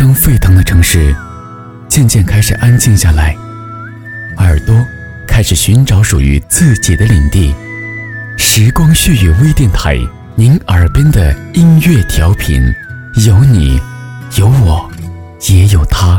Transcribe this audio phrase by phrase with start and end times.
[0.00, 1.14] 当沸腾的城市
[1.86, 3.36] 渐渐开始安静下来，
[4.38, 4.74] 耳朵
[5.28, 7.54] 开始寻找属于自己的领地。
[8.38, 9.98] 时光絮语微电台，
[10.36, 12.62] 您耳边的音乐调频，
[13.26, 13.78] 有你，
[14.38, 14.90] 有我，
[15.50, 16.18] 也有他。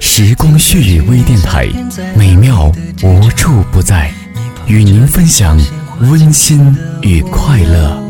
[0.00, 1.68] 时光絮语微电台，
[2.16, 2.72] 美妙
[3.04, 4.12] 无处不在，
[4.66, 5.56] 与您分享
[6.00, 8.01] 温馨与快乐。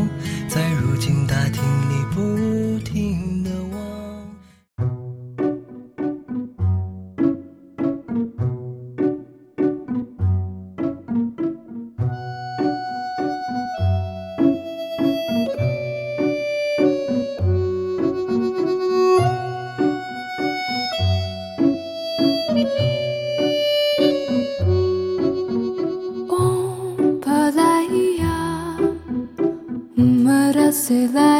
[30.93, 31.32] 夜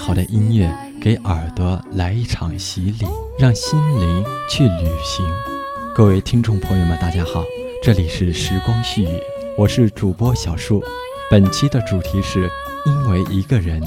[0.00, 3.06] 好的音乐给耳朵来一场洗礼，
[3.38, 5.24] 让心灵去旅行。
[5.94, 7.44] 各位听众朋友们，大家好，
[7.82, 9.22] 这里是时光絮语，
[9.58, 10.82] 我是主播小树。
[11.30, 12.50] 本期的主题是
[12.86, 13.78] 因为一个人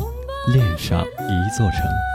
[0.54, 2.13] 恋上一座城。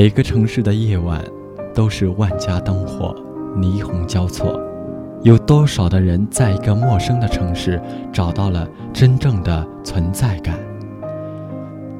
[0.00, 1.24] 每个城市的夜晚，
[1.74, 3.12] 都是万家灯火，
[3.56, 4.56] 霓虹交错。
[5.24, 7.82] 有多少的人在一个陌生的城市
[8.12, 10.56] 找到了真正的存在感？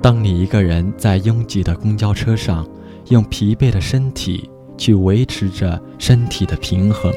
[0.01, 2.65] 当你一个人在拥挤的公交车上，
[3.09, 7.13] 用疲惫的身体去维持着身体的平衡，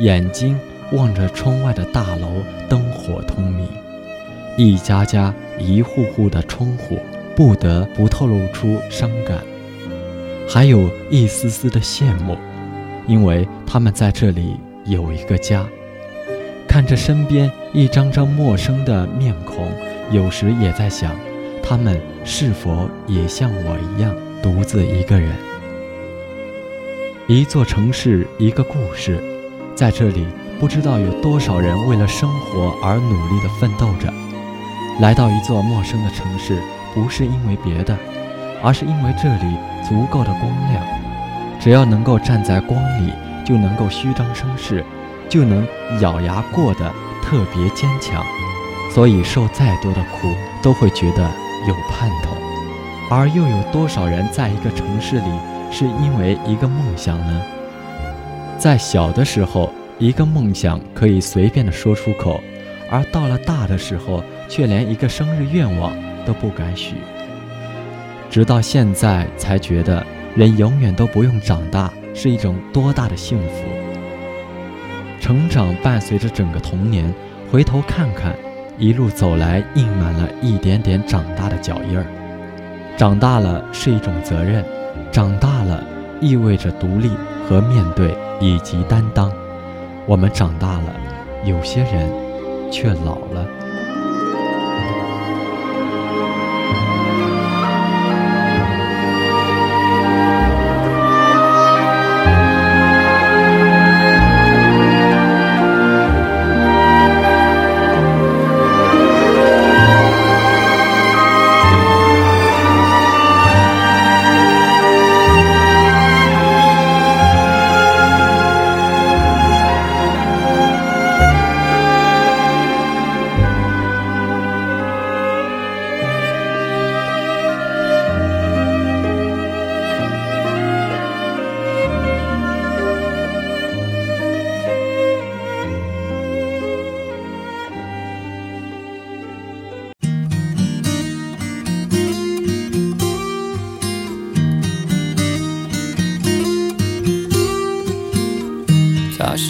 [0.00, 0.58] 眼睛
[0.90, 2.26] 望着窗外的大楼，
[2.68, 3.64] 灯火通明，
[4.58, 6.98] 一家家、一户户的窗户，
[7.36, 9.38] 不得不透露出伤感。
[10.52, 12.36] 还有一丝丝的羡慕，
[13.06, 15.64] 因为他们在这里有一个家。
[16.66, 19.70] 看着身边一张张陌生的面孔，
[20.10, 21.14] 有时也在想，
[21.62, 24.12] 他们是否也像我一样
[24.42, 25.32] 独自一个人？
[27.28, 29.22] 一座城市，一个故事，
[29.76, 30.26] 在这里，
[30.58, 34.12] 不知道有多少人为了生活而努力地奋斗着。
[35.00, 36.58] 来到一座陌生的城市，
[36.92, 37.96] 不是因为别的。
[38.62, 39.56] 而是因为这里
[39.88, 40.82] 足够的光亮，
[41.60, 43.12] 只要能够站在光里，
[43.44, 44.84] 就能够虚张声势，
[45.28, 45.66] 就能
[46.00, 46.92] 咬牙过得
[47.22, 48.24] 特别坚强，
[48.90, 50.28] 所以受再多的苦
[50.62, 51.22] 都会觉得
[51.68, 52.34] 有盼头。
[53.10, 55.30] 而又有多少人在一个城市里
[55.70, 57.42] 是因为一个梦想呢？
[58.56, 62.40] 在小的时候，一个梦想可以随便的说出口，
[62.90, 65.92] 而到了大的时候，却连一个生日愿望
[66.24, 66.94] 都不敢许。
[68.30, 70.06] 直到现在才觉得，
[70.36, 73.64] 人永远都不用长大是一种多大的幸福。
[75.20, 77.12] 成长伴随着整个童年，
[77.50, 78.32] 回头看看，
[78.78, 82.06] 一路走来，印满了一点点长大的脚印儿。
[82.96, 84.64] 长大了是一种责任，
[85.10, 85.82] 长大了
[86.20, 87.10] 意味着独立
[87.48, 89.32] 和面对以及担当。
[90.06, 90.94] 我们长大了，
[91.44, 92.08] 有些人
[92.70, 93.44] 却老了。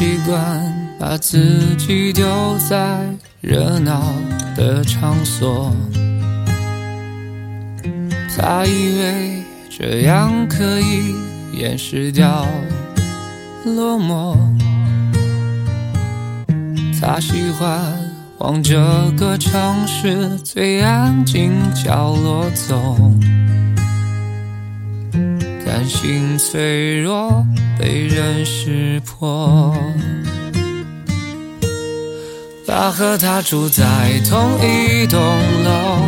[0.01, 2.25] 习惯把自己丢
[2.71, 3.05] 在
[3.43, 4.03] 热闹
[4.57, 5.71] 的场所，
[8.35, 11.15] 他以为这样可以
[11.53, 12.47] 掩饰掉
[13.67, 14.39] 落寞。
[16.99, 17.79] 他喜欢
[18.39, 18.81] 往这
[19.19, 22.97] 个城市最安静角落走。
[25.67, 27.47] 担心脆弱
[27.81, 29.75] 被人识破。
[32.67, 33.85] 他和她住在
[34.29, 35.19] 同一栋
[35.65, 36.03] 楼，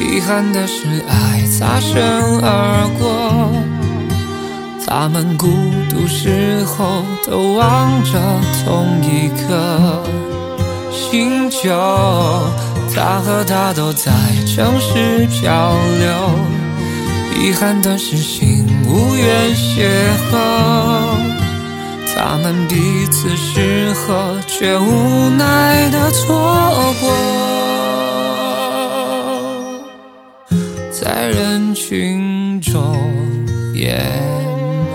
[0.00, 2.02] 遗憾的是爱擦身
[2.42, 3.48] 而过。
[4.84, 5.46] 他们孤
[5.88, 8.20] 独时候都望着
[8.64, 10.02] 同一颗
[10.90, 11.70] 星球。
[12.92, 14.10] 他和她都在
[14.44, 16.30] 城市漂流。
[17.40, 18.61] 遗憾的是，心
[18.92, 19.88] 无缘邂
[20.30, 20.36] 逅，
[22.14, 27.10] 他们彼此适合，却无奈的错过，
[30.90, 32.94] 在人群中
[33.76, 33.98] 淹
[34.90, 34.94] 没。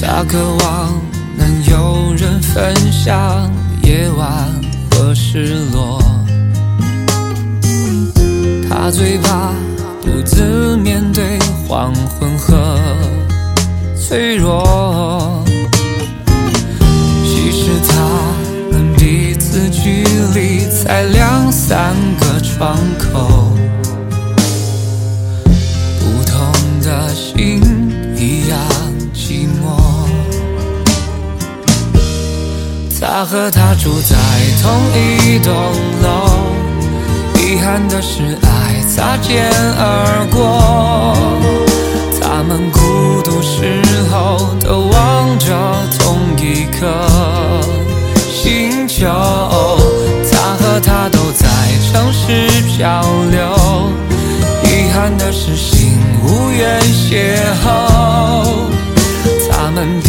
[0.00, 0.98] 他渴望
[1.36, 3.52] 能有人分享
[3.82, 4.26] 夜晚
[4.90, 6.00] 和失落。
[8.88, 9.52] 他最怕
[10.00, 11.38] 独自面对
[11.68, 12.78] 黄昏和
[13.94, 15.44] 脆弱。
[17.22, 17.92] 其实他
[18.72, 23.52] 们彼此距离才两三个窗口，
[26.00, 26.50] 不同
[26.80, 27.60] 的心
[28.16, 28.58] 一样
[29.12, 29.76] 寂寞。
[32.98, 34.16] 他和她住在
[34.62, 35.52] 同一栋
[36.02, 36.38] 楼。
[37.40, 41.14] 遗憾的是，爱擦肩而过。
[42.20, 45.46] 他们孤独时候都望着
[45.98, 46.86] 同一颗
[48.30, 49.06] 星球。
[50.30, 51.46] 他和她都在
[51.90, 53.92] 城市漂流。
[54.64, 57.66] 遗憾的是，心无缘邂逅。
[59.50, 60.00] 他们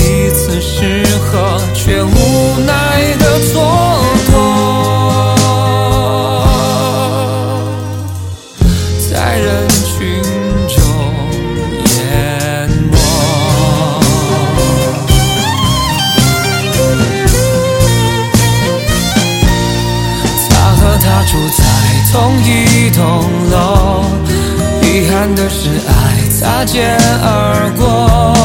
[26.59, 28.35] 擦肩而过。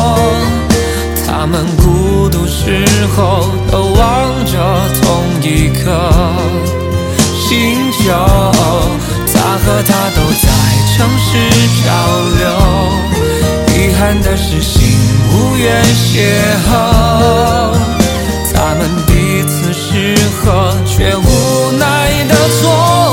[1.26, 4.52] 他们孤独时候都望着
[5.02, 5.83] 同一颗
[7.37, 8.02] 星球。
[9.35, 10.47] 他和她都在
[10.94, 11.26] 城市
[11.75, 11.90] 漂
[12.38, 12.42] 流，
[13.75, 14.78] 遗憾的是心
[15.33, 16.14] 无缘邂
[16.71, 16.73] 逅。
[18.54, 21.83] 他们彼此适合，却无奈
[22.28, 23.03] 的错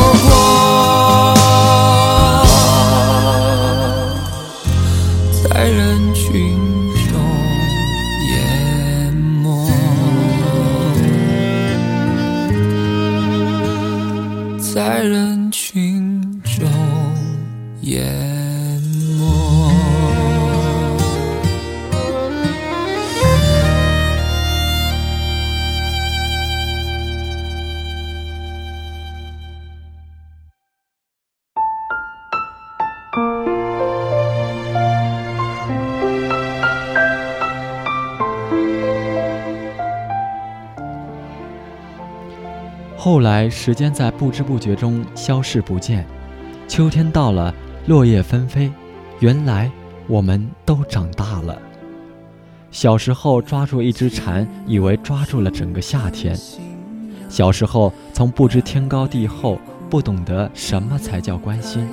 [43.03, 46.05] 后来，时间在不知不觉中消逝不见，
[46.67, 47.51] 秋天到了，
[47.87, 48.71] 落叶纷飞，
[49.21, 49.71] 原来
[50.05, 51.59] 我们都长大了。
[52.69, 56.35] 小时候抓住一只蝉，以为抓住了整个夏天；
[57.27, 59.57] 小时候从不知天高地厚，
[59.89, 61.83] 不懂得什么才叫关心；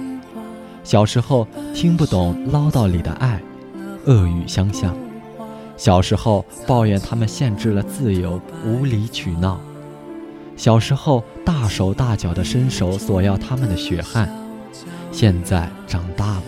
[0.84, 3.40] 小时候听不懂唠叨里的爱，
[4.04, 4.92] 恶语相向；
[5.74, 9.58] 小时候抱怨他们限制了自由，无理取闹。
[10.58, 14.28] 小时候大手大脚的伸手索要他们的血汗，
[15.12, 16.42] 现在长大了，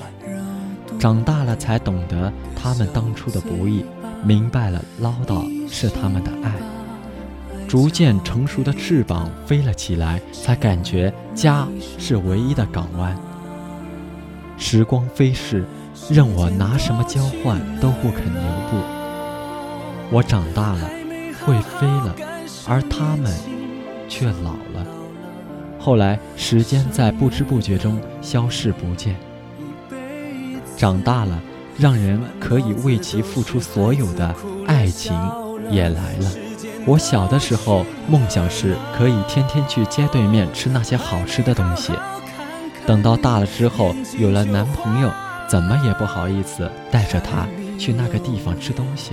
[0.99, 3.85] 长大了才懂得他们当初的不易，
[4.25, 6.53] 明白了唠叨是他们的爱，
[7.69, 13.17] 逐渐成熟的翅膀飞了起来，才感觉家是唯一的港湾。
[14.59, 15.65] 时光飞逝，
[16.11, 18.77] 任我拿什么交换都不肯留步。
[20.11, 20.91] 我长大了，
[21.47, 22.17] 会飞了，
[22.67, 23.60] 而他们。
[24.11, 24.87] 却老了。
[25.79, 29.17] 后来，时间在不知不觉中消逝不见。
[30.77, 31.41] 长大了，
[31.79, 34.35] 让人可以为其付出所有的
[34.67, 35.19] 爱情
[35.71, 36.31] 也来了。
[36.87, 41.93] 我小的时候，梦想是可以天天去街对面吃那些好吃的东西。
[42.87, 45.11] 等到大了之后，有了男朋友，
[45.49, 47.47] 怎么也不好意思带着他
[47.79, 49.13] 去那个地方吃东西。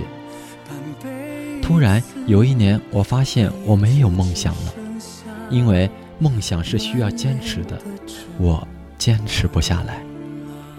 [1.62, 4.72] 突然有一年，我发现我没有梦想了。
[5.50, 7.80] 因为梦想是需要坚持的，
[8.38, 10.02] 我坚持不下来。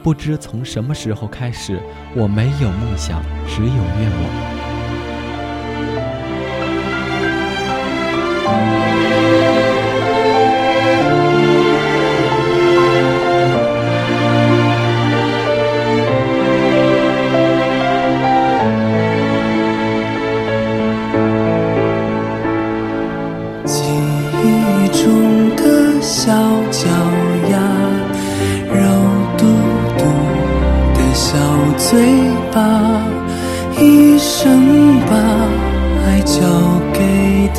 [0.02, 1.80] 不知从什么时候开始，
[2.16, 4.59] 我没有梦想，只有愿望。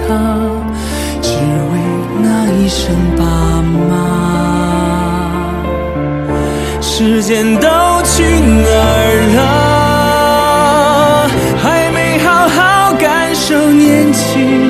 [0.07, 0.09] 他
[1.23, 1.30] 只
[1.71, 1.73] 为
[2.23, 3.25] 那一声爸
[3.88, 3.90] 妈。
[6.80, 7.69] 时间都
[8.04, 8.69] 去哪
[9.02, 11.28] 儿了
[11.62, 14.70] 还没好好感受年轻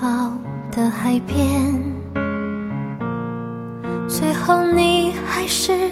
[0.00, 0.32] 好
[0.72, 1.78] 的海边，
[4.08, 5.90] 最后你还是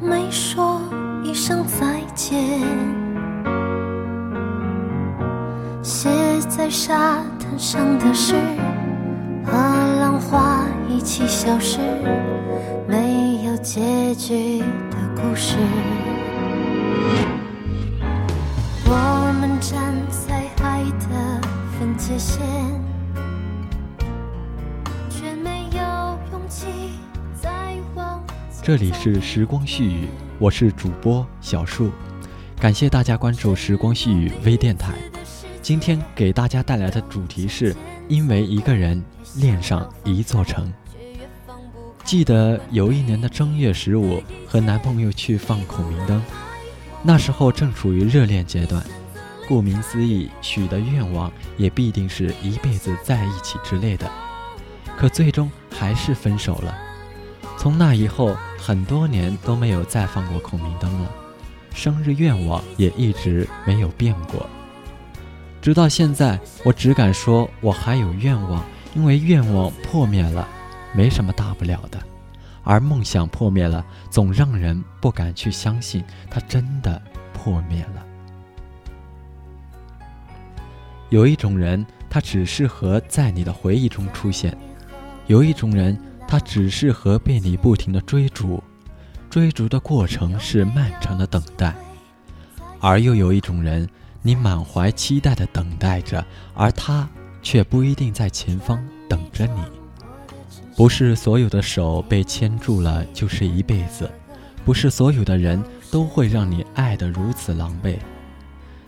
[0.00, 0.80] 没说
[1.22, 2.58] 一声再见。
[5.82, 6.08] 写
[6.48, 8.34] 在沙滩上的诗，
[9.44, 11.80] 和浪花一起消失，
[12.88, 15.58] 没有结局的故事。
[18.86, 20.80] 我们站在爱。
[21.00, 21.40] 的
[21.78, 22.40] 分界线，
[28.62, 30.06] 这里是时光絮语，
[30.38, 31.90] 我是主播小树，
[32.60, 34.92] 感谢大家关注时光絮语微电台。
[35.62, 37.74] 今天给大家带来的主题是
[38.06, 39.02] 因为一个人
[39.36, 40.70] 恋上一座城。
[42.04, 46.22] 记得有一年的正月十五，和男朋友去放孔明灯，
[47.02, 48.84] 那时候正处于热恋阶段。
[49.48, 54.08] 顾名思义，许的愿望也必定是一辈子在一起之类的，
[54.98, 56.76] 可最终还是分手了。
[57.58, 61.10] 从那以后，很多年都没有再放过孔明灯了，
[61.74, 64.46] 生日愿望也一直没有变过。
[65.62, 68.62] 直到现在，我只敢说我还有愿望，
[68.94, 70.46] 因为愿望破灭了，
[70.94, 71.98] 没什么大不了的；
[72.62, 77.00] 而梦想破灭了，总让人不敢去相信它真的
[77.32, 78.06] 破灭了。
[81.08, 84.52] 有一种人，他只适合在你的回忆中出现；
[85.26, 85.98] 有一种人，
[86.30, 88.62] 他只适合被你不停的追逐，
[89.28, 91.74] 追逐的过程是漫长的等待；
[92.78, 93.88] 而又有一种人，
[94.22, 97.08] 你满怀期待的等待着，而他
[97.42, 99.60] 却不一定在前方等着你。
[100.76, 104.08] 不是所有的手被牵住了就是一辈子，
[104.64, 105.60] 不是所有的人
[105.90, 107.98] 都会让你爱得如此狼狈。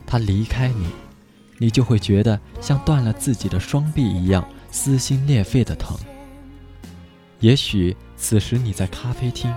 [0.07, 0.87] 他离开你。
[1.59, 5.97] 你就会觉得像断了自己的双臂一样撕心裂肺的疼。
[7.43, 9.53] 也许此时你在咖啡厅，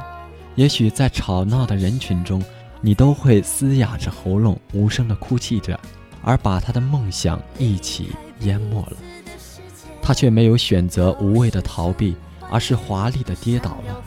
[0.56, 2.44] 也许在吵闹的人群中，
[2.82, 5.80] 你都会嘶哑着喉咙，无声的哭泣着，
[6.24, 8.98] 而把他的梦想一起淹没了。
[10.02, 12.16] 他却没有选择无谓的逃避，
[12.50, 14.04] 而是华丽的跌倒了。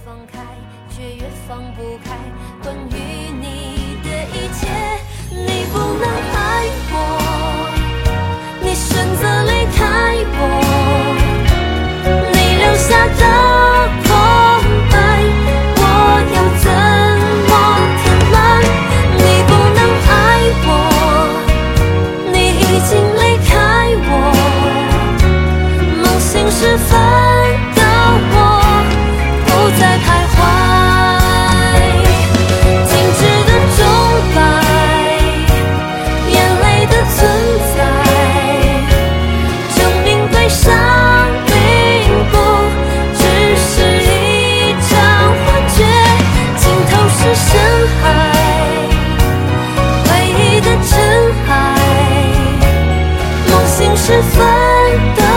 [54.08, 55.27] 时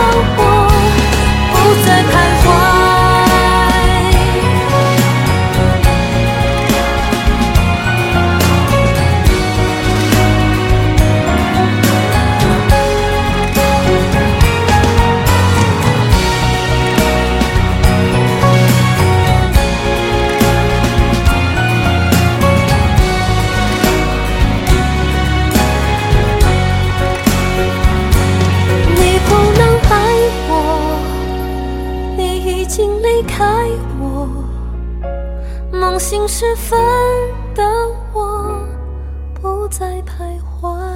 [40.62, 40.91] 我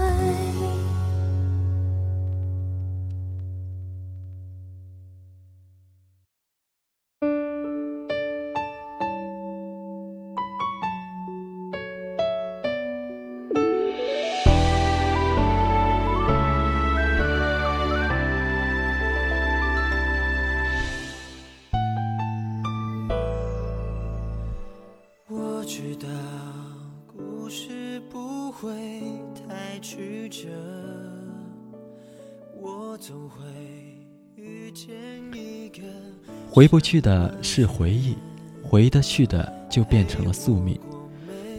[36.56, 38.16] 回不去的是回忆，
[38.62, 40.80] 回得去的就变成了宿命。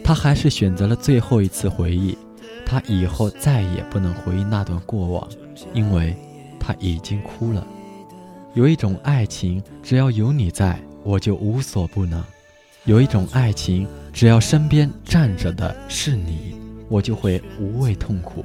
[0.02, 2.18] 他还是选择了最后一次回忆，
[2.66, 5.28] 他以后再也不能回忆那段过往，
[5.72, 6.16] 因为
[6.58, 7.64] 他已经哭了。
[8.54, 12.20] 有一种爱情，只要有你在，我就无所不能；
[12.84, 16.56] 有一种爱情，只要身边站着的是你，
[16.88, 18.42] 我就会无畏痛苦；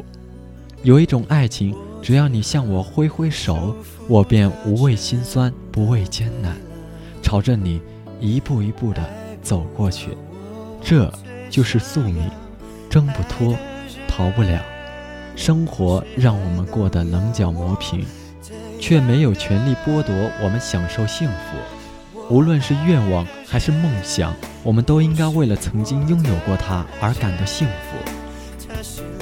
[0.83, 1.75] 有一种爱情。
[2.03, 3.73] 只要你向我挥挥手，
[4.09, 6.57] 我便无畏心酸，不畏艰难，
[7.21, 7.81] 朝着你
[8.19, 9.01] 一步一步地
[9.41, 10.09] 走过去。
[10.81, 11.09] 这
[11.49, 12.29] 就是宿命，
[12.89, 13.57] 挣不脱，
[14.05, 14.59] 逃不了。
[15.37, 18.05] 生活让我们过得棱角磨平，
[18.81, 20.13] 却没有权利剥夺
[20.43, 22.23] 我们享受幸福。
[22.29, 29.12] 无论是愿望还是梦想，我们都应该为了曾经拥有过它而感到幸福。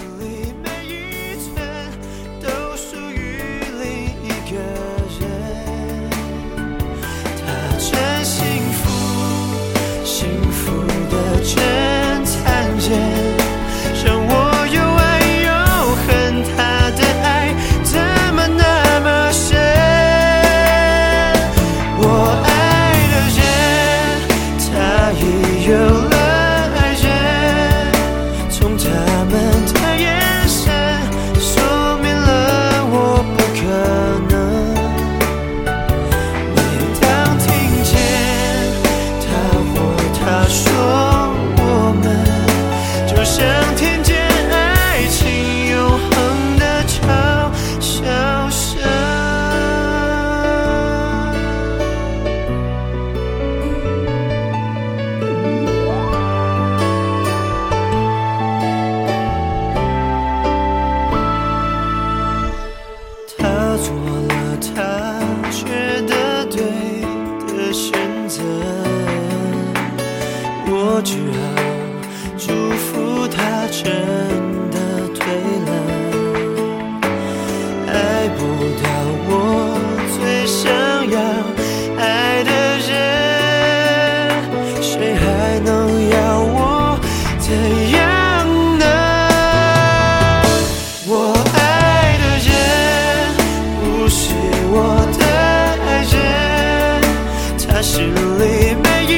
[98.38, 99.15] 里每一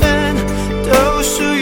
[0.84, 1.57] 都属于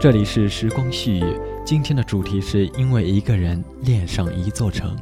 [0.00, 4.96] 这里是时光絮语，今天的主题是因为一个人恋上一座城。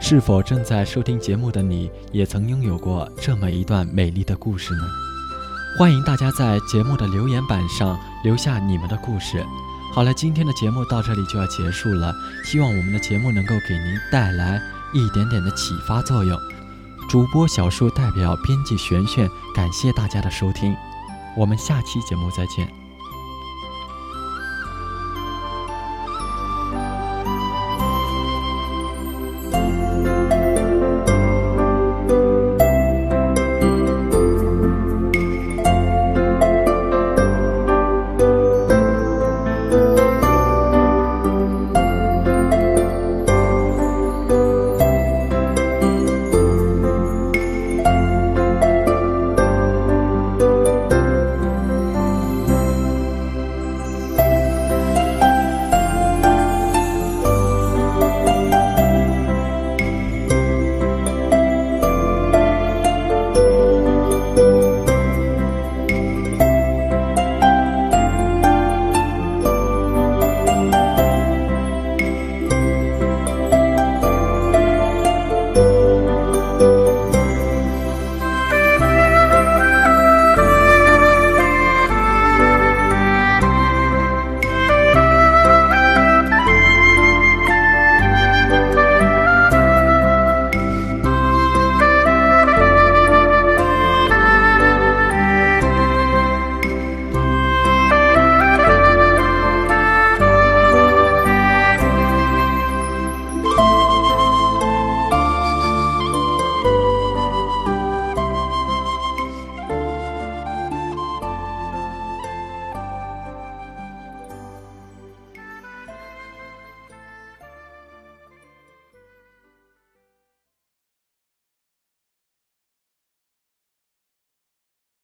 [0.00, 4.82] 是否正在收听节目的你，也曾拥有过这么一段美丽的故事呢？
[5.78, 9.44] 欢迎大家在节目的留言板上留下你们的故事。
[9.92, 12.10] 好了，今天的节目到这里就要结束了，
[12.46, 14.58] 希望我们的节目能够给您带来
[14.94, 16.38] 一点点的启发作用。
[17.10, 20.74] 主播小树代表编辑璇璇，感谢大家的收听，
[21.36, 22.83] 我们下期节目再见。